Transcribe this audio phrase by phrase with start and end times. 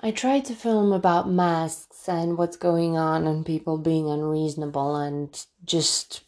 [0.00, 5.46] I tried to film about masks and what's going on and people being unreasonable and
[5.64, 6.22] just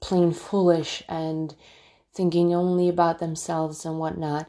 [0.00, 1.54] plain foolish and
[2.12, 4.48] thinking only about themselves and whatnot.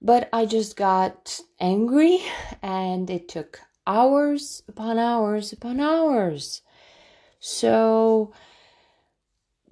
[0.00, 2.22] But I just got angry
[2.62, 6.62] and it took hours upon hours upon hours.
[7.40, 8.32] So,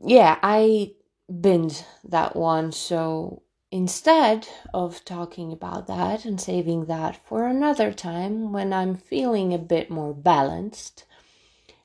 [0.05, 0.93] yeah, I
[1.41, 2.73] binned that one.
[2.73, 9.52] So instead of talking about that and saving that for another time when I'm feeling
[9.52, 11.05] a bit more balanced,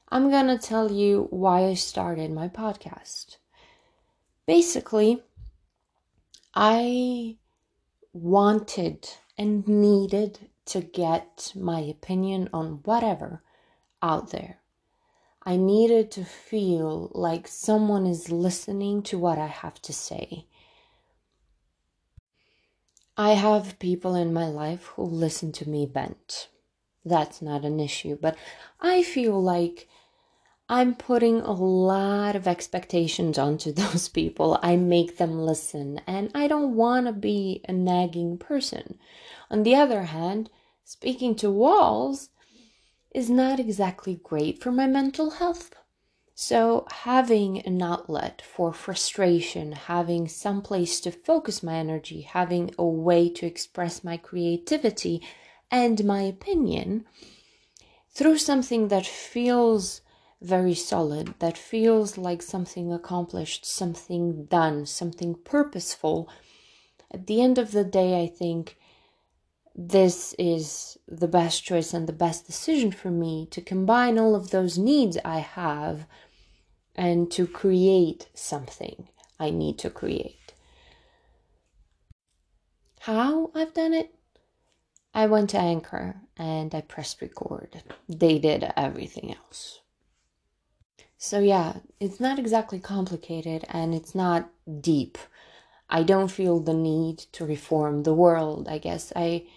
[0.10, 3.38] I'm gonna tell you why I started my podcast.
[4.46, 5.24] Basically,
[6.54, 7.38] I
[8.14, 13.42] wanted and needed to get my opinion on whatever
[14.02, 14.60] out there.
[15.46, 20.46] I needed to feel like someone is listening to what I have to say.
[23.18, 26.50] I have people in my life who listen to me bent.
[27.06, 28.36] That's not an issue, but
[28.82, 29.88] I feel like
[30.68, 34.58] I'm putting a lot of expectations onto those people.
[34.64, 38.98] I make them listen, and I don't want to be a nagging person.
[39.52, 40.50] On the other hand,
[40.84, 42.30] speaking to walls
[43.14, 45.76] is not exactly great for my mental health.
[46.36, 52.86] So, having an outlet for frustration, having some place to focus my energy, having a
[52.86, 55.22] way to express my creativity
[55.70, 57.06] and my opinion
[58.10, 60.02] through something that feels
[60.42, 66.28] very solid, that feels like something accomplished, something done, something purposeful.
[67.12, 68.78] At the end of the day, I think
[69.76, 74.52] this is the best choice and the best decision for me to combine all of
[74.52, 76.06] those needs I have
[76.96, 80.54] and to create something I need to create.
[83.02, 84.14] How I've done it?
[85.14, 87.84] I went to Anchor and I pressed record.
[88.08, 89.82] They did everything else.
[91.18, 94.50] So, yeah, it's not exactly complicated and it's not
[94.82, 95.18] deep.
[95.90, 98.68] I don't feel the need to reform the world.
[98.68, 99.48] I guess I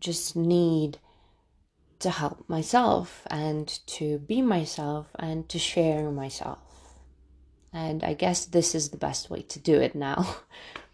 [0.00, 0.98] just need
[1.98, 6.58] to help myself and to be myself and to share myself.
[7.72, 10.36] And I guess this is the best way to do it now.